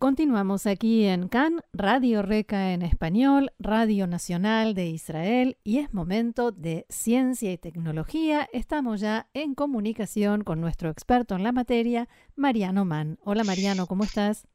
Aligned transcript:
Continuamos 0.00 0.66
aquí 0.66 1.04
en 1.04 1.28
CAN, 1.28 1.60
Radio 1.74 2.22
Reca 2.22 2.72
en 2.72 2.80
español, 2.80 3.52
Radio 3.58 4.06
Nacional 4.06 4.72
de 4.72 4.86
Israel, 4.86 5.58
y 5.62 5.76
es 5.76 5.92
momento 5.92 6.52
de 6.52 6.86
ciencia 6.88 7.52
y 7.52 7.58
tecnología. 7.58 8.48
Estamos 8.54 9.02
ya 9.02 9.28
en 9.34 9.54
comunicación 9.54 10.42
con 10.42 10.58
nuestro 10.58 10.88
experto 10.88 11.34
en 11.34 11.42
la 11.42 11.52
materia, 11.52 12.08
Mariano 12.34 12.86
Mann. 12.86 13.18
Hola 13.24 13.44
Mariano, 13.44 13.86
¿cómo 13.86 14.04
estás? 14.04 14.46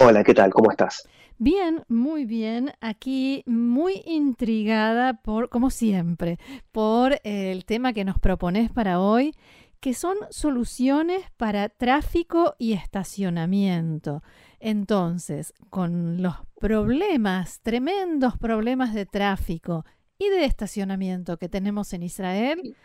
Hola, 0.00 0.24
¿qué 0.24 0.34
tal? 0.34 0.52
¿Cómo 0.52 0.72
estás? 0.72 1.08
Bien, 1.38 1.84
muy 1.86 2.24
bien. 2.24 2.72
Aquí 2.80 3.44
muy 3.46 4.02
intrigada 4.04 5.22
por, 5.22 5.50
como 5.50 5.70
siempre, 5.70 6.40
por 6.72 7.20
el 7.22 7.64
tema 7.64 7.92
que 7.92 8.04
nos 8.04 8.18
propones 8.18 8.72
para 8.72 8.98
hoy, 8.98 9.36
que 9.80 9.94
son 9.94 10.16
soluciones 10.30 11.24
para 11.36 11.68
tráfico 11.68 12.54
y 12.58 12.74
estacionamiento. 12.74 14.22
Entonces, 14.58 15.54
con 15.70 16.22
los 16.22 16.34
problemas, 16.60 17.60
tremendos 17.62 18.36
problemas 18.36 18.92
de 18.92 19.06
tráfico 19.06 19.84
y 20.20 20.28
de 20.28 20.44
estacionamiento 20.44 21.38
que 21.38 21.48
tenemos 21.48 21.94
en 21.94 22.02
Israel, 22.02 22.76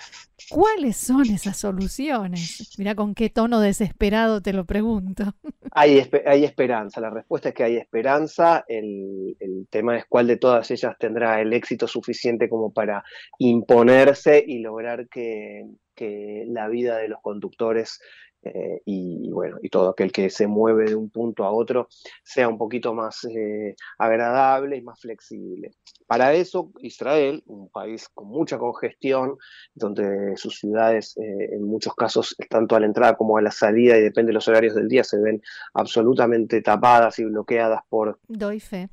¿cuáles 0.50 0.96
son 0.96 1.26
esas 1.26 1.58
soluciones? 1.58 2.74
Mira 2.78 2.96
con 2.96 3.14
qué 3.14 3.30
tono 3.30 3.60
desesperado 3.60 4.42
te 4.42 4.54
lo 4.54 4.64
pregunto. 4.64 5.26
Hay, 5.78 6.02
hay 6.26 6.46
esperanza, 6.46 7.02
la 7.02 7.10
respuesta 7.10 7.50
es 7.50 7.56
que 7.56 7.66
hay 7.66 7.76
esperanza, 7.76 8.64
el, 8.70 9.36
el, 9.42 9.68
tema 9.70 9.98
es 9.98 10.06
cuál 10.08 10.26
de 10.26 10.38
todas 10.38 10.72
ellas 10.72 10.96
tendrá 10.98 11.42
el 11.42 11.52
éxito 11.52 11.86
suficiente 11.86 12.48
como 12.48 12.72
para 12.72 13.04
imponerse 13.40 14.42
y 14.48 14.60
lograr 14.60 15.10
que, 15.10 15.66
que 15.94 16.46
la 16.48 16.70
vida 16.70 16.96
de 17.00 17.10
los 17.10 17.20
conductores 17.22 18.00
eh, 18.46 18.82
y 18.86 19.32
bueno, 19.32 19.58
y 19.62 19.70
todo 19.70 19.90
aquel 19.90 20.12
que 20.12 20.30
se 20.30 20.46
mueve 20.46 20.86
de 20.86 20.96
un 20.96 21.10
punto 21.10 21.44
a 21.46 21.52
otro 21.52 21.88
sea 22.24 22.48
un 22.48 22.60
poquito 22.60 22.94
más 22.94 23.26
eh, 23.26 23.76
agradable 23.98 24.78
y 24.78 24.82
más 24.82 25.00
flexible. 25.00 25.72
Para 26.06 26.34
eso, 26.34 26.72
Israel, 26.80 27.44
un 27.48 27.70
país 27.70 28.08
con 28.10 28.28
mucha 28.28 28.60
congestión, 28.60 29.38
donde 29.74 30.38
sus 30.38 30.60
ciudades 30.60 31.18
eh, 31.18 31.56
en 31.56 31.64
muchos 31.64 31.96
casos, 31.96 32.36
tanto 32.48 32.76
a 32.76 32.80
la 32.80 32.86
entrada 32.86 33.16
como 33.16 33.38
a 33.38 33.42
la 33.42 33.52
salida, 33.52 33.98
y 33.98 34.02
depende 34.02 34.30
de 34.30 34.34
los 34.34 34.48
horarios 34.48 34.76
del 34.76 34.88
día, 34.88 35.04
se 35.04 35.20
ven 35.20 35.42
absolutamente 35.74 36.62
tapadas 36.62 37.18
y 37.18 37.26
bloqueadas 37.26 37.82
por... 37.90 38.20
Doy 38.28 38.60
fe 38.60 38.90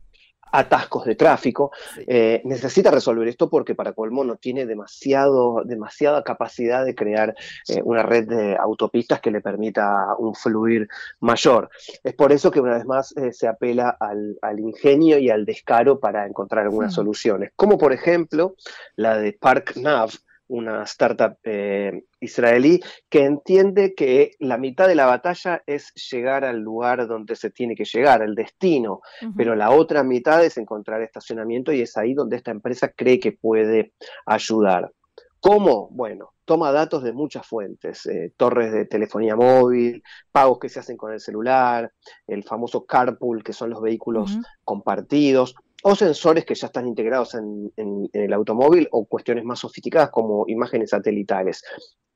atascos 0.53 1.05
de 1.07 1.17
tráfico. 1.17 1.73
Eh, 2.07 2.43
necesita 2.45 2.91
resolver 2.91 3.27
esto 3.27 3.51
porque 3.51 3.75
para 3.75 3.93
colmo 3.93 4.23
no 4.23 4.37
tiene 4.37 4.67
demasiado, 4.67 5.63
demasiada 5.65 6.23
capacidad 6.23 6.85
de 6.85 6.95
crear 6.95 7.35
eh, 7.69 7.81
una 7.85 8.03
red 8.03 8.29
de 8.29 8.57
autopistas 8.57 9.21
que 9.21 9.31
le 9.31 9.41
permita 9.41 10.15
un 10.19 10.35
fluir 10.35 10.89
mayor. 11.21 11.71
Es 12.05 12.15
por 12.15 12.33
eso 12.33 12.51
que 12.51 12.61
una 12.61 12.75
vez 12.75 12.85
más 12.85 13.17
eh, 13.17 13.33
se 13.33 13.49
apela 13.49 13.97
al, 13.99 14.61
ingenio 14.61 15.19
y 15.19 15.31
al 15.31 15.45
descaro 15.45 15.99
para 15.99 16.27
encontrar 16.27 16.65
algunas 16.65 16.93
soluciones, 16.93 17.53
como 17.57 17.79
por 17.79 17.93
ejemplo 17.93 18.55
la 18.97 19.17
de 19.17 19.33
Park 19.33 19.77
Nav, 19.77 20.11
una 20.53 20.83
startup 20.83 21.39
eh, 21.45 22.05
israelí 22.21 22.81
que 23.09 23.25
entiende 23.25 23.95
que 23.95 24.33
la 24.39 24.59
mitad 24.59 24.87
de 24.87 24.95
la 24.95 25.07
batalla 25.07 25.63
es 25.67 25.93
llegar 25.95 26.45
al 26.45 26.61
lugar 26.61 27.07
donde 27.09 27.37
se 27.37 27.51
tiene 27.51 27.75
que 27.75 27.87
llegar, 27.87 28.23
el 28.23 28.35
destino, 28.35 29.01
pero 29.35 29.55
la 29.55 29.71
otra 29.71 30.03
mitad 30.03 30.45
es 30.45 30.59
encontrar 30.59 31.01
estacionamiento 31.01 31.73
y 31.73 31.81
es 31.81 31.97
ahí 31.97 32.13
donde 32.13 32.37
esta 32.37 32.51
empresa 32.51 32.93
cree 32.95 33.19
que 33.19 33.33
puede 33.33 33.93
ayudar. 34.27 34.93
¿Cómo? 35.41 35.89
Bueno, 35.91 36.35
toma 36.45 36.71
datos 36.71 37.03
de 37.03 37.13
muchas 37.13 37.47
fuentes, 37.47 38.05
eh, 38.07 38.33
torres 38.37 38.73
de 38.73 38.85
telefonía 38.85 39.35
móvil, 39.35 40.03
pagos 40.31 40.59
que 40.59 40.69
se 40.69 40.81
hacen 40.81 40.97
con 40.97 41.13
el 41.13 41.21
celular, 41.21 41.91
el 42.27 42.45
famoso 42.45 42.85
carpool, 42.85 43.43
que 43.43 43.55
son 43.55 43.71
los 43.71 43.81
vehículos 43.81 44.39
compartidos, 44.65 45.55
o 45.83 45.95
sensores 45.97 46.45
que 46.45 46.55
ya 46.55 46.67
están 46.67 46.87
integrados 46.87 47.35
en, 47.35 47.73
el 48.13 48.33
automóvil 48.33 48.89
o 48.93 49.05
cuestiones 49.05 49.45
más 49.45 49.61
sofisticadas 49.61 50.11
como 50.11 50.45
imágenes 50.49 50.91
satelitales. 50.91 51.63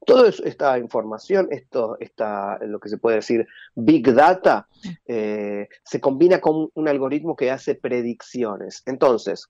Toda 0.04 0.28
esta 0.28 0.78
información, 0.78 1.48
esto, 1.50 1.96
esta, 1.98 2.58
lo 2.64 2.78
que 2.78 2.88
se 2.88 2.98
puede 2.98 3.16
decir 3.16 3.46
Big 3.74 4.14
Data, 4.14 4.68
eh, 5.06 5.68
se 5.82 6.00
combina 6.00 6.40
con 6.40 6.70
un 6.72 6.88
algoritmo 6.88 7.34
que 7.34 7.50
hace 7.50 7.74
predicciones. 7.74 8.82
Entonces, 8.86 9.48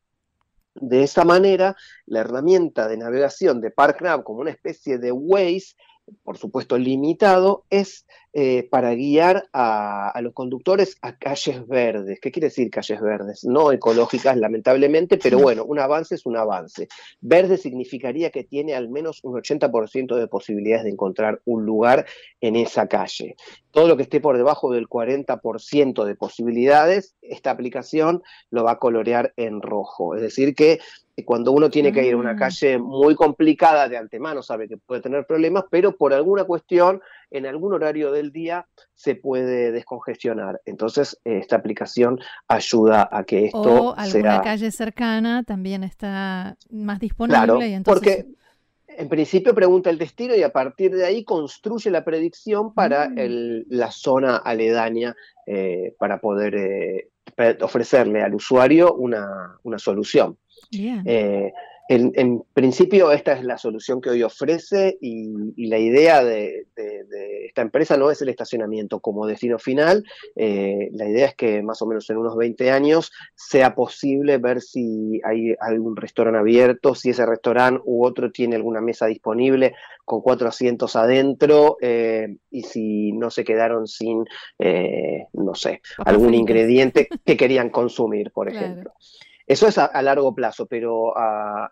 de 0.75 1.03
esta 1.03 1.25
manera, 1.25 1.77
la 2.07 2.21
herramienta 2.21 2.89
de 2.89 2.97
navegación 2.97 3.61
de 3.61 3.71
ParkNav 3.71 4.23
como 4.23 4.41
una 4.41 4.51
especie 4.51 4.99
de 4.99 5.13
Waze 5.13 5.75
por 6.23 6.39
supuesto 6.39 6.79
limitado, 6.79 7.65
es 7.71 8.07
eh, 8.39 8.69
para 8.71 8.95
guiar 8.95 9.49
a, 9.55 10.13
los 10.21 10.35
conductores 10.35 10.99
a 11.01 11.17
calles 11.17 11.67
verdes. 11.67 12.19
¿Qué 12.21 12.31
quiere 12.31 12.49
decir 12.49 12.71
calles 12.71 13.01
verdes? 13.01 13.45
No 13.45 13.73
ecológicas, 13.73 14.37
lamentablemente, 14.37 15.17
pero 15.17 15.39
bueno, 15.39 15.65
un 15.65 15.79
avance 15.79 16.17
es 16.17 16.27
un 16.27 16.37
avance. 16.37 16.87
Verde 17.23 17.57
significaría 17.57 18.31
que 18.31 18.45
tiene 18.45 18.75
al 18.75 18.91
menos 18.91 19.25
un 19.25 19.41
80% 19.41 20.17
de 20.17 20.29
posibilidades 20.29 20.85
de 20.85 20.91
encontrar 20.91 21.41
un 21.47 21.65
lugar 21.65 22.05
en 22.43 22.57
esa 22.57 22.89
calle. 22.89 23.37
Todo 23.71 23.89
lo 23.89 23.97
que 23.97 24.03
esté 24.03 24.21
por 24.21 24.37
debajo 24.37 24.71
del 24.71 24.87
40% 24.87 26.05
de 26.05 26.15
posibilidades, 26.15 27.17
esta 27.23 27.51
aplicación 27.51 28.23
lo 28.51 28.65
va 28.65 28.73
a 28.73 28.79
colorear 28.79 29.33
en 29.37 29.63
rojo. 29.63 30.15
Es 30.15 30.21
decir, 30.21 30.55
que 30.55 30.79
cuando 31.25 31.53
uno 31.53 31.71
tiene 31.71 31.93
que 31.93 32.07
ir 32.07 32.15
a 32.15 32.19
una 32.19 32.35
mm. 32.35 32.39
calle 32.39 32.79
muy 32.79 33.15
complicada 33.15 33.89
de 33.89 33.97
antemano, 33.97 34.43
sabe 34.43 34.69
que 34.69 34.77
puede 34.77 35.01
tener 35.01 35.27
problemas, 35.27 35.65
pero 35.71 35.97
por 35.97 36.13
alguna 36.13 36.45
cuestión, 36.45 37.01
en 37.31 37.47
algún 37.47 37.73
horario 37.73 38.13
del 38.13 38.33
día, 38.33 38.67
se 38.95 39.15
puede 39.15 39.73
descongestionar. 39.73 40.61
Entonces, 40.67 41.19
esta 41.25 41.57
aplicación 41.57 42.21
ayuda 42.49 43.09
a 43.11 43.25
que 43.25 43.47
esto 43.47 43.61
o 43.61 43.95
alguna 43.97 44.43
calle 44.43 44.71
cercana 44.71 45.43
también 45.43 45.85
está 45.85 46.57
más 46.71 47.01
disponible. 47.01 47.39
Claro, 47.39 47.59
porque 47.85 48.27
en 48.89 49.09
principio 49.09 49.55
pregunta 49.55 49.91
el 49.91 49.99
destino 49.99 50.35
y 50.35 50.43
a 50.43 50.53
partir 50.53 50.95
de 50.95 51.07
ahí 51.07 51.25
construye 51.25 51.91
la 51.91 52.05
predicción 52.05 52.75
para 52.75 53.09
mm. 53.09 53.65
la 53.69 53.91
zona 53.91 54.37
aledaña 54.37 55.15
eh, 55.47 55.95
para 55.99 56.21
poder 56.21 56.55
eh, 56.57 57.09
ofrecerle 57.61 58.23
al 58.23 58.35
usuario 58.35 58.95
una, 58.95 59.59
una 59.63 59.79
solución. 59.79 60.39
Eh, 60.73 61.53
en, 61.89 62.43
principio, 62.53 63.13
esta 63.13 63.33
es 63.33 63.45
la 63.45 63.59
solución 63.59 64.01
que 64.01 64.11
hoy 64.11 64.23
ofrece 64.23 64.99
y, 65.01 65.67
la 65.69 65.79
idea 65.79 66.25
de, 66.25 66.67
esta 67.57 67.63
empresa 67.63 67.97
no 67.97 68.11
es 68.11 68.21
el 68.21 68.29
estacionamiento 68.29 69.01
como 69.01 69.27
destino 69.27 69.59
final. 69.59 70.05
Eh, 70.35 70.91
la 70.93 71.09
idea 71.09 71.29
es 71.29 71.35
que 71.35 71.63
más 71.63 71.81
o 71.81 71.87
menos 71.87 72.09
en 72.11 72.19
unos 72.19 72.37
20 72.37 72.71
años 72.71 73.13
sea 73.35 73.75
posible 73.75 74.37
ver 74.37 74.61
si 74.61 75.23
hay 75.25 75.55
algún 75.59 75.97
restaurante 75.97 76.39
abierto, 76.39 76.95
si 76.95 77.11
ese 77.11 77.25
restaurante 77.25 77.81
u 77.87 78.05
otro 78.05 78.31
tiene 78.31 78.57
alguna 78.57 78.83
mesa 78.83 79.07
disponible 79.07 79.75
con 80.05 80.21
cuatro 80.21 80.49
asientos 80.49 80.97
adentro 80.97 81.79
eh, 81.81 82.37
y 82.51 82.65
si 82.65 83.13
no 83.13 83.31
se 83.31 83.43
quedaron 83.43 83.87
sin, 83.87 84.27
no 85.33 85.55
sé, 85.55 85.81
algún 86.05 86.35
ingrediente 86.35 87.09
que 87.25 87.37
querían 87.39 87.71
consumir, 87.71 88.33
por 88.33 88.51
ejemplo. 88.51 88.93
Eso 89.47 89.67
es 89.67 89.79
a, 89.79 90.03
largo 90.03 90.35
plazo, 90.35 90.67
pero 90.67 91.15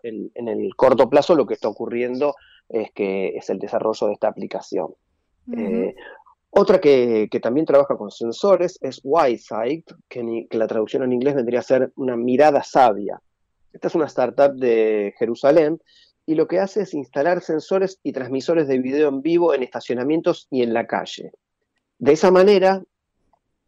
en, 0.02 0.48
el 0.48 0.74
corto 0.76 1.10
plazo 1.10 1.34
lo 1.34 1.44
que 1.44 1.54
está 1.54 1.68
ocurriendo 1.68 2.34
es 2.70 2.90
que 2.92 3.36
es 3.36 3.50
el 3.50 3.58
desarrollo 3.58 4.06
de 4.06 4.14
esta 4.14 4.28
aplicación. 4.28 4.94
Eh, 5.52 5.94
otra 6.50 6.80
que, 6.80 7.28
también 7.42 7.66
trabaja 7.66 7.96
con 7.96 8.10
sensores 8.10 8.78
es 8.80 9.00
WiseSight, 9.02 9.90
que, 10.08 10.46
que 10.48 10.58
la 10.58 10.66
traducción 10.66 11.02
en 11.02 11.12
inglés 11.12 11.34
vendría 11.34 11.60
a 11.60 11.62
ser 11.62 11.92
una 11.96 12.16
mirada 12.16 12.62
sabia. 12.62 13.20
Esta 13.72 13.88
es 13.88 13.94
una 13.94 14.06
startup 14.06 14.54
de 14.54 15.14
Jerusalén 15.18 15.80
y 16.26 16.36
lo 16.36 16.46
que 16.46 16.60
hace 16.60 16.82
es 16.82 16.94
instalar 16.94 17.42
sensores 17.42 17.98
y 18.02 18.12
transmisores 18.12 18.68
de 18.68 18.78
video 18.78 19.08
en 19.08 19.20
vivo 19.20 19.52
en 19.52 19.62
estacionamientos 19.62 20.46
y 20.50 20.62
en 20.62 20.72
la 20.72 20.86
calle. 20.86 21.32
De 21.98 22.12
esa 22.12 22.30
manera, 22.30 22.82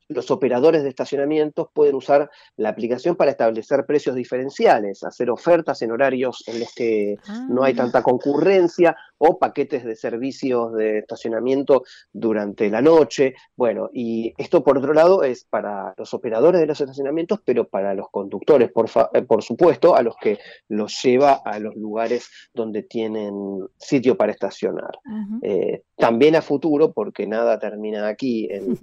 los 0.09 0.31
operadores 0.31 0.83
de 0.83 0.89
estacionamientos 0.89 1.69
pueden 1.73 1.97
usar 1.97 2.31
la 2.57 2.69
aplicación 2.69 3.17
para 3.17 3.33
establecer 3.33 3.85
precios 3.87 4.15
diferenciales, 4.15 5.03
hacer 5.03 5.31
ofertas 5.31 5.83
en 5.83 5.91
horarios 5.91 6.45
en 6.47 6.61
los 6.61 6.73
que 6.75 7.17
no 7.49 7.65
hay 7.65 7.73
ah. 7.73 7.77
tanta 7.77 8.03
concurrencia 8.03 8.97
o 9.19 9.39
paquetes 9.39 9.85
de 9.85 9.97
servicios 9.97 10.73
de 10.75 10.99
estacionamiento 10.99 11.85
durante 12.13 12.69
la 12.71 12.83
noche. 12.83 13.35
Bueno, 13.57 13.91
y 13.93 14.35
esto 14.39 14.63
por 14.63 14.79
otro 14.79 14.93
lado 14.93 15.23
es 15.23 15.45
para 15.45 15.95
los 15.97 16.13
operadores 16.15 16.61
de 16.61 16.67
los 16.67 16.81
estacionamientos, 16.81 17.41
pero 17.45 17.69
para 17.69 17.95
los 17.95 18.11
conductores, 18.11 18.71
por, 18.71 18.89
eh, 19.15 19.23
por 19.23 19.43
supuesto, 19.43 19.97
a 19.97 20.03
los 20.03 20.17
que 20.17 20.39
los 20.69 21.03
lleva 21.03 21.41
a 21.45 21.59
los 21.59 21.75
lugares 21.77 22.29
donde 22.55 22.83
tienen 22.83 23.35
sitio 23.79 24.17
para 24.17 24.33
estacionar. 24.33 24.99
Eh, 25.43 25.83
también 25.97 26.37
a 26.37 26.43
futuro, 26.43 26.93
porque 26.93 27.27
nada 27.27 27.59
termina 27.59 28.09
aquí 28.09 28.49
en, 28.51 28.79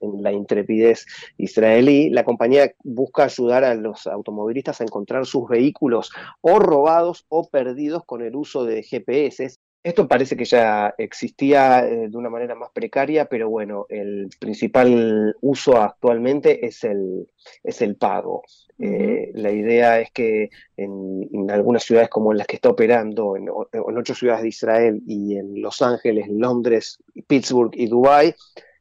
en 0.00 0.22
la 0.22 0.32
intrepidez 0.32 1.06
israelí, 1.36 2.10
la 2.10 2.24
compañía 2.24 2.72
busca 2.82 3.24
ayudar 3.24 3.64
a 3.64 3.74
los 3.74 4.06
automovilistas 4.06 4.80
a 4.80 4.84
encontrar 4.84 5.26
sus 5.26 5.48
vehículos 5.48 6.10
o 6.40 6.58
robados 6.58 7.26
o 7.28 7.48
perdidos 7.48 8.04
con 8.04 8.22
el 8.22 8.36
uso 8.36 8.64
de 8.64 8.82
GPS 8.82 9.39
esto 9.82 10.06
parece 10.06 10.36
que 10.36 10.44
ya 10.44 10.94
existía 10.98 11.86
eh, 11.86 12.08
de 12.08 12.16
una 12.16 12.28
manera 12.28 12.54
más 12.54 12.70
precaria, 12.70 13.24
pero 13.24 13.48
bueno, 13.48 13.86
el 13.88 14.28
principal 14.38 15.34
uso 15.40 15.80
actualmente 15.80 16.66
es 16.66 16.84
el, 16.84 17.28
es 17.62 17.80
el 17.80 17.96
pago. 17.96 18.42
Eh, 18.78 19.30
la 19.34 19.50
idea 19.50 20.00
es 20.00 20.10
que 20.10 20.50
en, 20.76 21.50
algunas 21.50 21.82
ciudades 21.82 22.10
como 22.10 22.32
en 22.32 22.38
las 22.38 22.46
que 22.46 22.56
está 22.56 22.68
operando, 22.68 23.36
en, 23.36 23.48
ocho 23.50 24.14
ciudades 24.14 24.42
de 24.42 24.48
Israel 24.48 25.02
y 25.06 25.36
en 25.36 25.60
Los 25.62 25.80
Ángeles, 25.80 26.28
Londres, 26.28 27.02
Pittsburgh 27.26 27.72
y 27.74 27.86
Dubái, 27.86 28.34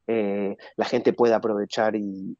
eh, 0.07 0.57
la 0.75 0.86
gente 0.86 1.13
pueda 1.13 1.38
aprovechar 1.38 1.96
y, 1.96 2.36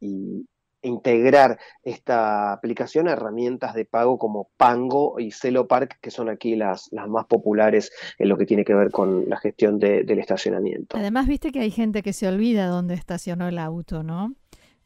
integrar 0.81 1.60
esta 1.84 2.54
aplicación 2.54 3.08
a 3.08 3.14
herramientas 3.14 3.74
de 3.74 3.86
pago 3.86 4.18
como 4.18 4.50
Pango 4.58 5.20
y 5.20 5.31
Celopark, 5.31 6.00
que 6.02 6.12
son 6.12 6.30
aquí 6.30 6.56
las, 6.56 6.90
las 6.92 7.08
más 7.08 7.26
populares 7.26 7.92
en 8.18 8.30
lo 8.30 8.38
que 8.38 8.46
tiene 8.46 8.64
que 8.64 8.74
ver 8.74 8.92
con 8.92 9.28
la 9.30 9.38
gestión 9.38 9.80
del 9.80 10.20
estacionamiento. 10.20 10.98
Además, 10.98 11.28
viste 11.28 11.52
que 11.52 11.60
hay 11.60 11.72
gente 11.72 12.04
que 12.04 12.14
se 12.14 12.28
olvida 12.28 12.68
dónde 12.68 12.94
estacionó 12.94 13.48
el 13.48 13.58
auto, 13.58 14.04
¿no? 14.04 14.34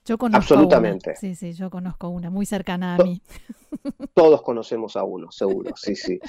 Yo 0.06 0.18
conozco 0.18 0.54
Absolutamente. 0.54 1.16
Sí, 1.16 1.34
sí, 1.36 1.54
yo 1.54 1.70
conozco 1.70 2.10
una 2.10 2.30
muy 2.30 2.46
cercana 2.46 2.96
a 2.96 2.98
mí. 3.04 3.22
Todos 4.14 4.42
conocemos 4.42 4.96
a 4.98 5.04
uno, 5.04 5.32
seguro, 5.32 5.74
sí, 5.76 5.96
sí. 5.96 6.20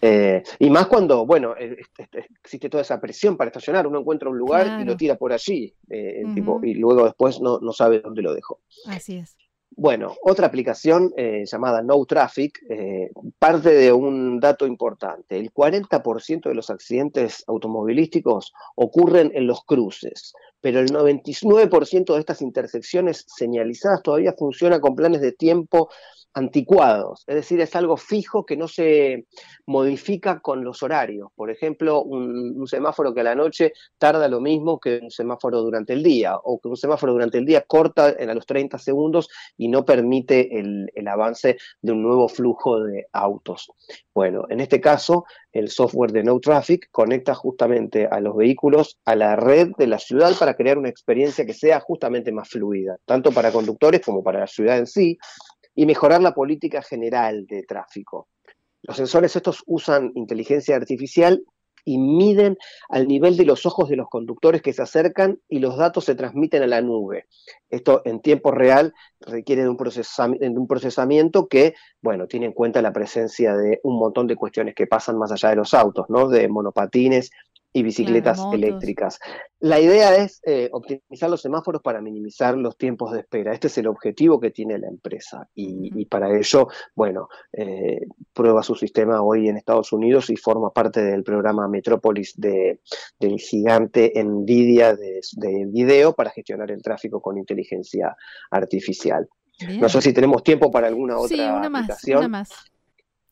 Eh, 0.00 0.42
y 0.58 0.70
más 0.70 0.86
cuando, 0.86 1.26
bueno, 1.26 1.54
eh, 1.56 1.76
existe 2.42 2.68
toda 2.68 2.82
esa 2.82 3.00
presión 3.00 3.36
para 3.36 3.48
estacionar, 3.48 3.86
uno 3.86 4.00
encuentra 4.00 4.28
un 4.28 4.38
lugar 4.38 4.80
y 4.80 4.84
lo 4.84 4.96
tira 4.96 5.16
por 5.16 5.32
allí, 5.32 5.72
eh, 5.88 6.24
tipo, 6.34 6.60
y 6.64 6.74
luego 6.74 7.04
después 7.04 7.40
no, 7.40 7.60
no 7.60 7.72
sabe 7.72 8.00
dónde 8.00 8.22
lo 8.22 8.34
dejó. 8.34 8.60
Así 8.86 9.16
es. 9.16 9.36
Bueno, 9.70 10.16
otra 10.22 10.46
aplicación 10.48 11.12
llamada 11.44 11.82
No 11.82 12.04
Traffic 12.04 12.60
parte 13.38 13.70
de 13.70 13.92
un 13.92 14.40
dato 14.40 14.66
importante. 14.66 15.38
El 15.38 15.52
40% 15.52 16.48
de 16.48 16.54
los 16.54 16.68
accidentes 16.68 17.44
automovilísticos 17.46 18.52
ocurren 18.74 19.30
en 19.34 19.46
los 19.46 19.62
cruces 19.64 20.32
pero 20.60 20.80
el 20.80 20.90
99% 20.90 22.14
de 22.14 22.20
estas 22.20 22.42
intersecciones 22.42 23.24
señalizadas 23.28 24.02
todavía 24.02 24.34
funciona 24.36 24.80
con 24.80 24.94
planes 24.94 25.20
de 25.20 25.32
tiempo 25.32 25.88
anticuados, 26.38 27.24
es 27.26 27.34
decir, 27.34 27.60
es 27.60 27.74
algo 27.76 27.96
fijo 27.96 28.46
que 28.46 28.56
no 28.56 28.68
se 28.68 29.26
modifica 29.66 30.40
con 30.40 30.64
los 30.64 30.82
horarios. 30.82 31.30
Por 31.34 31.50
ejemplo, 31.50 32.02
un, 32.02 32.66
semáforo 32.66 33.12
que 33.12 33.20
a 33.20 33.24
la 33.24 33.34
noche 33.34 33.72
tarda 33.98 34.28
lo 34.28 34.40
mismo 34.40 34.78
que 34.78 35.00
un 35.02 35.10
semáforo 35.10 35.60
durante 35.62 35.92
el 35.92 36.02
día, 36.02 36.36
o 36.36 36.60
que 36.60 36.68
un 36.68 36.76
semáforo 36.76 37.12
durante 37.12 37.38
el 37.38 37.44
día 37.44 37.62
corta 37.62 38.14
a 38.18 38.34
los 38.34 38.46
30 38.46 38.78
segundos 38.78 39.28
y 39.56 39.68
no 39.68 39.84
permite 39.84 40.58
el, 40.58 40.90
el 40.94 41.08
avance 41.08 41.58
de 41.82 41.92
un 41.92 42.02
nuevo 42.02 42.28
flujo 42.28 42.80
de 42.80 43.06
autos. 43.12 43.70
Bueno, 44.14 44.44
en 44.48 44.60
este 44.60 44.80
caso, 44.80 45.24
el 45.52 45.68
software 45.70 46.12
de 46.12 46.24
No 46.24 46.38
Traffic 46.40 46.88
conecta 46.90 47.34
justamente 47.34 48.06
a 48.10 48.20
los 48.20 48.36
vehículos 48.36 48.98
a 49.04 49.14
la 49.16 49.36
red 49.36 49.70
de 49.78 49.86
la 49.86 49.98
ciudad 49.98 50.32
para 50.38 50.54
crear 50.54 50.78
una 50.78 50.88
experiencia 50.88 51.46
que 51.46 51.54
sea 51.54 51.80
justamente 51.80 52.32
más 52.32 52.48
fluida, 52.48 52.98
tanto 53.04 53.32
para 53.32 53.52
conductores 53.52 54.00
como 54.04 54.22
para 54.22 54.40
la 54.40 54.46
ciudad 54.46 54.78
en 54.78 54.86
sí, 54.86 55.18
y 55.78 55.86
mejorar 55.86 56.20
la 56.20 56.34
política 56.34 56.82
general 56.82 57.46
de 57.46 57.62
tráfico. 57.62 58.26
Los 58.82 58.96
sensores 58.96 59.36
estos 59.36 59.62
usan 59.64 60.10
inteligencia 60.16 60.74
artificial 60.74 61.44
y 61.84 61.98
miden 61.98 62.58
al 62.88 63.06
nivel 63.06 63.36
de 63.36 63.44
los 63.44 63.64
ojos 63.64 63.88
de 63.88 63.94
los 63.94 64.08
conductores 64.08 64.60
que 64.60 64.72
se 64.72 64.82
acercan 64.82 65.38
y 65.48 65.60
los 65.60 65.76
datos 65.76 66.04
se 66.04 66.16
transmiten 66.16 66.64
a 66.64 66.66
la 66.66 66.80
nube. 66.80 67.26
Esto 67.70 68.02
en 68.04 68.20
tiempo 68.20 68.50
real 68.50 68.92
requiere 69.20 69.62
de 69.62 69.68
un, 69.68 69.78
un, 69.78 70.66
procesamiento 70.66 71.46
que, 71.46 71.74
bueno, 72.02 72.26
tiene 72.26 72.46
en 72.46 72.54
cuenta 72.54 72.82
la 72.82 72.92
presencia 72.92 73.54
de 73.54 73.78
un 73.84 74.00
montón 74.00 74.26
de 74.26 74.34
cuestiones 74.34 74.74
que 74.74 74.88
pasan 74.88 75.16
más 75.16 75.30
allá 75.30 75.50
de 75.50 75.56
los 75.56 75.74
autos, 75.74 76.06
¿no? 76.08 76.28
De 76.28 76.48
monopatines 76.48 77.30
y 77.78 77.82
bicicletas 77.82 78.40
eléctricas. 78.52 79.20
La 79.60 79.78
idea 79.80 80.16
es 80.16 80.40
eh, 80.44 80.68
optimizar 80.72 81.30
los 81.30 81.40
semáforos 81.40 81.80
para 81.80 82.00
minimizar 82.00 82.56
los 82.56 82.76
tiempos 82.76 83.12
de 83.12 83.20
espera. 83.20 83.52
Este 83.52 83.68
es 83.68 83.78
el 83.78 83.86
objetivo 83.86 84.40
que 84.40 84.50
tiene 84.50 84.78
la 84.78 84.88
empresa 84.88 85.48
y, 85.54 86.04
para 86.06 86.36
ello, 86.36 86.68
bueno, 86.94 87.28
eh, 87.52 88.00
prueba 88.32 88.62
su 88.62 88.74
sistema 88.74 89.22
hoy 89.22 89.48
en 89.48 89.56
Estados 89.56 89.92
Unidos 89.92 90.28
y 90.30 90.36
forma 90.36 90.70
parte 90.70 91.02
del 91.02 91.22
programa 91.22 91.68
Metrópolis 91.68 92.34
de, 92.36 92.80
del 93.20 93.38
gigante 93.38 94.12
Nvidia 94.16 94.94
de, 94.96 95.20
de 95.36 95.66
video 95.66 96.14
para 96.14 96.30
gestionar 96.30 96.70
el 96.70 96.82
tráfico 96.82 97.20
con 97.20 97.38
inteligencia 97.38 98.16
artificial. 98.50 99.28
No 99.80 99.88
sé 99.88 100.00
si 100.02 100.12
tenemos 100.12 100.42
tiempo 100.42 100.70
para 100.70 100.86
alguna 100.86 101.18
otra 101.18 101.36
sí, 101.36 101.40
una 101.40 101.68
Más, 101.68 102.04
una 102.04 102.28
más. 102.28 102.48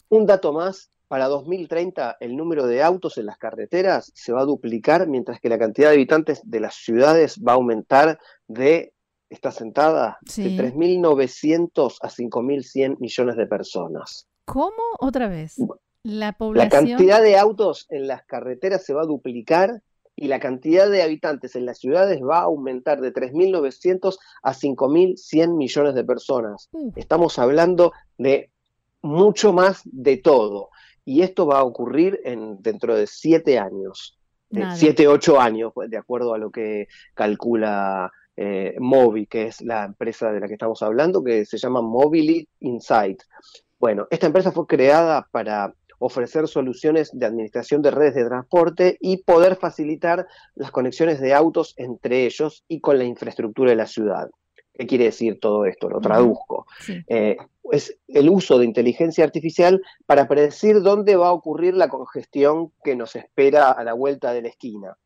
Un 0.08 0.26
dato 0.26 0.52
más, 0.52 0.90
para 1.08 1.26
2030 1.28 2.16
el 2.20 2.36
número 2.36 2.66
de 2.66 2.82
autos 2.82 3.18
en 3.18 3.26
las 3.26 3.38
carreteras 3.38 4.10
se 4.14 4.32
va 4.32 4.42
a 4.42 4.46
duplicar, 4.46 5.06
mientras 5.06 5.40
que 5.40 5.48
la 5.48 5.58
cantidad 5.58 5.88
de 5.88 5.96
habitantes 5.96 6.40
de 6.44 6.60
las 6.60 6.74
ciudades 6.74 7.40
va 7.46 7.52
a 7.52 7.56
aumentar 7.56 8.18
de, 8.48 8.92
está 9.30 9.50
sentada, 9.50 10.18
de 10.36 10.56
3.900 10.56 11.96
a 12.00 12.08
5.100 12.08 12.98
millones 12.98 13.36
de 13.36 13.46
personas. 13.46 14.26
¿Cómo? 14.44 14.82
Otra 14.98 15.28
vez. 15.28 15.56
La 16.02 16.32
población. 16.32 16.86
La 16.86 16.88
cantidad 16.88 17.22
de 17.22 17.36
autos 17.36 17.86
en 17.90 18.06
las 18.06 18.24
carreteras 18.26 18.84
se 18.84 18.94
va 18.94 19.02
a 19.02 19.06
duplicar 19.06 19.82
y 20.14 20.28
la 20.28 20.40
cantidad 20.40 20.88
de 20.88 21.02
habitantes 21.02 21.56
en 21.56 21.66
las 21.66 21.78
ciudades 21.78 22.20
va 22.22 22.38
a 22.38 22.44
aumentar 22.44 23.00
de 23.00 23.12
3.900 23.12 24.16
a 24.42 24.54
5.100 24.54 25.56
millones 25.56 25.94
de 25.94 26.04
personas. 26.04 26.70
Estamos 26.94 27.38
hablando 27.38 27.92
de 28.16 28.50
mucho 29.02 29.52
más 29.52 29.82
de 29.84 30.16
todo 30.16 30.70
y 31.06 31.22
esto 31.22 31.46
va 31.46 31.60
a 31.60 31.64
ocurrir 31.64 32.20
en, 32.24 32.60
dentro 32.60 32.96
de 32.96 33.06
siete 33.06 33.58
años, 33.58 34.18
eh, 34.50 34.64
siete, 34.74 35.08
ocho 35.08 35.40
años, 35.40 35.70
pues, 35.72 35.88
de 35.88 35.96
acuerdo 35.96 36.34
a 36.34 36.38
lo 36.38 36.50
que 36.50 36.88
calcula 37.14 38.10
eh, 38.36 38.74
Mobi, 38.78 39.26
que 39.26 39.46
es 39.46 39.62
la 39.62 39.84
empresa 39.84 40.32
de 40.32 40.40
la 40.40 40.48
que 40.48 40.54
estamos 40.54 40.82
hablando, 40.82 41.22
que 41.22 41.46
se 41.46 41.58
llama 41.58 41.80
Mobility 41.80 42.48
Insight. 42.60 43.22
Bueno, 43.78 44.08
esta 44.10 44.26
empresa 44.26 44.50
fue 44.50 44.66
creada 44.66 45.28
para 45.30 45.72
ofrecer 45.98 46.48
soluciones 46.48 47.10
de 47.12 47.24
administración 47.24 47.82
de 47.82 47.92
redes 47.92 48.14
de 48.16 48.26
transporte 48.26 48.98
y 49.00 49.22
poder 49.22 49.56
facilitar 49.56 50.26
las 50.56 50.72
conexiones 50.72 51.20
de 51.20 51.34
autos 51.34 51.72
entre 51.76 52.26
ellos 52.26 52.64
y 52.68 52.80
con 52.80 52.98
la 52.98 53.04
infraestructura 53.04 53.70
de 53.70 53.76
la 53.76 53.86
ciudad. 53.86 54.28
¿Qué 54.76 54.86
quiere 54.86 55.04
decir 55.04 55.40
todo 55.40 55.64
esto? 55.64 55.88
Lo 55.88 56.00
traduzco. 56.00 56.66
Eh, 57.08 57.36
es 57.72 57.96
el 58.08 58.28
uso 58.28 58.58
de 58.58 58.64
inteligencia 58.64 59.24
artificial 59.24 59.82
para 60.06 60.28
predecir 60.28 60.82
dónde 60.82 61.16
va 61.16 61.28
a 61.28 61.32
ocurrir 61.32 61.74
la 61.74 61.88
congestión 61.88 62.72
que 62.84 62.94
nos 62.94 63.16
espera 63.16 63.70
a 63.70 63.82
la 63.84 63.94
vuelta 63.94 64.32
de 64.32 64.42
la 64.42 64.48
esquina 64.48 64.96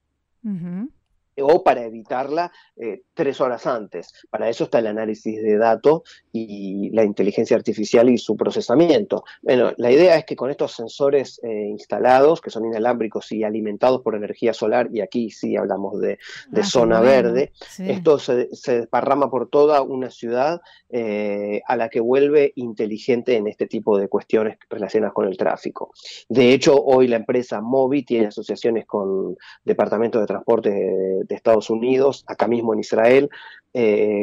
o 1.43 1.63
para 1.63 1.85
evitarla 1.85 2.53
eh, 2.77 3.03
tres 3.15 3.41
horas 3.41 3.67
antes. 3.67 4.13
Para 4.31 4.49
eso 4.49 4.65
está 4.65 4.79
el 4.79 4.87
análisis 4.87 5.43
de 5.43 5.59
datos 5.59 6.03
y 6.33 6.91
la 6.91 7.05
inteligencia 7.05 7.57
artificial 7.57 8.09
y 8.09 8.19
su 8.19 8.37
procesamiento. 8.37 9.25
Bueno, 9.43 9.73
la 9.77 9.91
idea 9.91 10.17
es 10.17 10.25
que 10.25 10.37
con 10.37 10.51
estos 10.51 10.73
sensores 10.73 11.41
eh, 11.43 11.67
instalados, 11.69 12.41
que 12.41 12.51
son 12.51 12.65
inalámbricos 12.65 13.33
y 13.33 13.45
alimentados 13.45 14.03
por 14.03 14.15
energía 14.15 14.53
solar, 14.55 14.89
y 14.93 15.01
aquí 15.01 15.31
sí 15.31 15.57
hablamos 15.57 16.01
de, 16.01 16.19
ah, 16.55 16.63
zona 16.63 17.01
verde, 17.01 17.53
esto 17.79 18.19
se, 18.19 18.49
desparrama 18.65 19.31
por 19.31 19.49
toda 19.49 19.83
una 19.83 20.11
ciudad 20.11 20.61
eh, 20.89 21.61
a 21.67 21.77
la 21.77 21.89
que 21.89 22.01
vuelve 22.01 22.53
inteligente 22.57 23.37
en 23.37 23.47
este 23.47 23.67
tipo 23.67 23.99
de 23.99 24.09
cuestiones 24.09 24.59
relacionadas 24.69 25.15
con 25.15 25.27
el 25.29 25.37
tráfico. 25.37 25.93
De 26.29 26.53
hecho, 26.53 26.77
hoy 26.77 27.09
la 27.09 27.17
empresa 27.17 27.61
Mobi 27.61 28.05
tiene 28.05 28.27
asociaciones 28.27 28.87
con 28.87 29.37
departamentos 29.65 30.21
de 30.21 30.27
transporte 30.27 30.71
de 30.71 31.30
Estados 31.35 31.71
Unidos, 31.71 32.25
acá 32.27 32.47
mismo 32.47 32.75
en 32.75 32.81
Israel, 32.81 33.31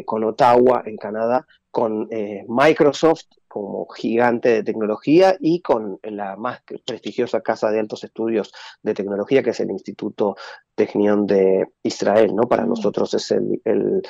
con 0.06 0.24
Ottawa 0.24 0.84
en 0.86 0.98
Canadá, 0.98 1.46
con 1.72 2.10
Microsoft 2.48 3.26
como 3.48 3.88
gigante 3.88 4.50
de 4.50 4.64
tecnología 4.64 5.36
y 5.40 5.62
con 5.62 6.00
la 6.04 6.36
más 6.36 6.62
prestigiosa 6.86 7.42
casa 7.42 7.72
de 7.72 7.80
altos 7.80 8.04
estudios 8.04 8.52
de 8.84 8.94
tecnología 8.94 9.42
que 9.42 9.52
es 9.52 9.60
el 9.60 9.72
Instituto 9.72 10.36
Tecnión 10.76 11.26
de 11.26 11.66
Israel, 11.82 12.36
¿no? 12.36 12.44
Para 12.44 12.64
mm. 12.64 12.70
nosotros 12.70 13.12
es 13.16 13.32
el, 13.32 14.04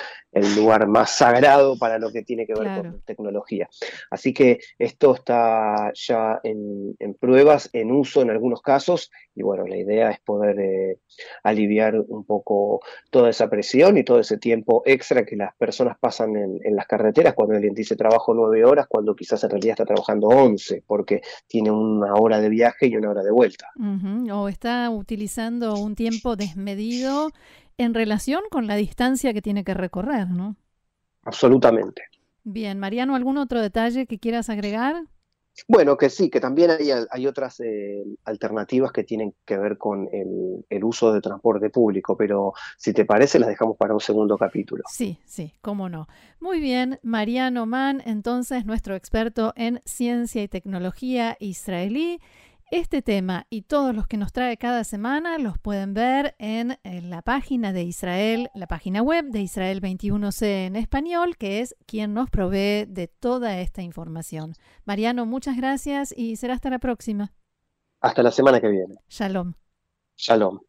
lugar 0.57 0.85
más 0.87 1.11
sagrado 1.11 1.77
para 1.77 1.97
lo 1.97 2.11
que 2.11 2.23
tiene 2.23 2.45
que 2.45 2.53
ver 2.53 2.81
con 2.81 3.01
tecnología. 3.05 3.69
Así 4.11 4.33
que 4.33 4.59
esto 4.77 5.15
está 5.15 5.93
ya 5.95 6.41
en, 6.43 6.95
pruebas, 7.19 7.69
en 7.71 7.91
uso 7.91 8.21
en 8.21 8.31
algunos 8.31 8.61
casos, 8.61 9.09
y 9.33 9.43
bueno, 9.43 9.65
la 9.65 9.77
idea 9.77 10.11
es 10.11 10.19
poder 10.19 10.59
eh, 10.59 10.99
aliviar 11.43 11.95
un 11.99 12.25
poco 12.25 12.81
toda 13.09 13.29
esa 13.29 13.49
presión 13.49 13.97
y 13.97 14.03
todo 14.03 14.19
ese 14.19 14.37
tiempo 14.37 14.83
extra 14.85 15.25
que 15.27 15.35
las 15.35 15.55
personas 15.55 15.97
pasan 15.99 16.35
en, 16.35 16.59
en 16.63 16.75
las 16.75 16.87
carreteras 16.87 17.35
cuando 17.35 17.55
alguien 17.55 17.75
dice 17.75 17.95
trabajo 17.95 18.33
nueve 18.33 18.65
horas, 18.65 18.87
cuando 18.87 19.15
quizás 19.15 19.43
en 19.43 19.51
realidad 19.51 19.73
está 19.73 19.85
trabajando 19.85 20.27
once, 20.27 20.83
porque 20.87 21.21
tiene 21.47 21.69
una 21.69 22.13
hora 22.15 22.39
de 22.39 22.49
viaje 22.49 22.87
y 22.87 22.95
una 22.95 23.11
hora 23.11 23.21
de 23.21 23.31
vuelta. 23.31 23.69
O 24.31 24.49
está 24.49 24.89
utilizando 24.89 25.75
un 25.75 25.95
tiempo 25.95 26.35
de 26.35 26.47
medido 26.55 27.31
en 27.77 27.93
relación 27.93 28.41
con 28.49 28.65
la 28.65 28.75
distancia 28.75 29.33
que 29.33 29.41
tiene 29.41 29.63
que 29.63 29.73
recorrer, 29.73 30.29
¿no? 30.29 30.55
Absolutamente. 31.23 32.03
Bien, 32.43 32.79
Mariano, 32.79 33.15
¿algún 33.15 33.37
otro 33.37 33.61
detalle 33.61 34.07
que 34.07 34.19
quieras 34.19 34.49
agregar? 34.49 35.03
Bueno, 35.67 35.97
que 35.97 36.09
sí, 36.09 36.29
que 36.29 36.39
también 36.39 36.71
hay, 37.09 37.27
otras 37.27 37.59
eh, 37.59 38.03
alternativas 38.25 38.91
que 38.91 39.03
tienen 39.03 39.33
que 39.45 39.57
ver 39.57 39.77
con 39.77 40.07
el, 40.11 40.83
uso 40.83 41.11
de 41.11 41.19
transporte 41.19 41.69
público, 41.69 42.15
pero 42.15 42.53
si 42.77 42.93
te 42.93 43.03
parece 43.03 43.39
las 43.39 43.49
dejamos 43.49 43.75
para 43.75 43.93
un 43.93 43.99
segundo 43.99 44.37
capítulo. 44.37 44.83
Sí, 44.89 45.19
sí, 45.25 45.53
cómo 45.61 45.89
no. 45.89 46.07
Muy 46.39 46.59
bien, 46.59 46.99
Mariano 47.03 47.65
Mann, 47.65 48.01
entonces 48.05 48.65
nuestro 48.65 48.95
experto 48.95 49.53
en 49.55 49.81
ciencia 49.85 50.43
y 50.43 50.47
tecnología 50.47 51.35
israelí. 51.39 52.19
Este 52.69 53.01
tema 53.01 53.47
y 53.49 53.61
todos 53.61 53.95
los 53.95 54.07
que 54.07 54.17
nos 54.17 54.33
trae 54.33 54.57
cada 54.57 54.83
semana 54.83 55.37
los 55.37 55.57
pueden 55.57 55.93
ver 55.93 56.35
en, 56.37 56.77
la 56.83 57.21
página 57.21 57.71
de 57.71 57.83
Israel, 57.83 58.49
la 58.53 58.67
página 58.67 59.01
web 59.01 59.27
de 59.29 59.39
Israel 59.39 59.81
21C 59.81 60.65
en 60.65 60.75
español, 60.75 61.37
que 61.37 61.61
es 61.61 61.77
quien 61.85 62.13
nos 62.13 62.29
provee 62.29 62.83
de 62.85 63.07
toda 63.07 63.57
esta 63.61 63.83
información. 63.83 64.53
Mariano, 64.83 65.25
muchas 65.25 65.55
gracias 65.55 66.13
y 66.15 66.35
será 66.35 66.55
hasta 66.55 66.69
la 66.69 66.79
próxima. 66.79 67.31
Hasta 68.01 68.21
la 68.21 68.31
semana 68.31 68.59
que 68.59 68.67
viene. 68.67 68.95
Shalom. 69.07 69.53
Shalom. 70.17 70.59